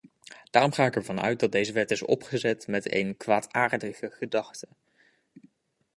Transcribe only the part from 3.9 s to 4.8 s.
gedachte.